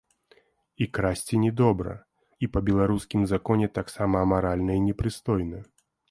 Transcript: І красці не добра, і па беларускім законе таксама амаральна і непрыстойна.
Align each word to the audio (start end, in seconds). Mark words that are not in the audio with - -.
І 0.75 0.85
красці 0.97 1.35
не 1.41 1.49
добра, 1.59 1.91
і 2.47 2.49
па 2.55 2.59
беларускім 2.69 3.21
законе 3.33 3.67
таксама 3.79 4.15
амаральна 4.25 4.71
і 4.79 4.83
непрыстойна. 4.87 5.59